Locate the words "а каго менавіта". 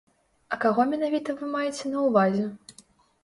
0.55-1.35